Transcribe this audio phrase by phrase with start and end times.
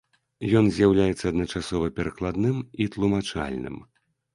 [0.61, 3.83] Ён з'яўляецца адначасова перакладным і тлумачальным.